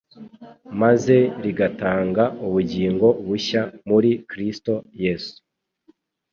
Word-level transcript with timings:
maze 0.81 1.15
rigatanga 1.43 2.23
ubugingo 2.47 3.07
bushya 3.27 3.61
muri 3.89 4.09
Kristo 4.29 4.73
Yesu. 5.03 5.37